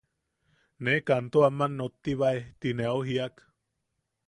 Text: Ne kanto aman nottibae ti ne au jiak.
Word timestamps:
Ne 0.85 0.93
kanto 1.09 1.39
aman 1.49 1.71
nottibae 1.79 2.37
ti 2.59 2.69
ne 2.77 2.83
au 2.93 2.99
jiak. 3.07 3.35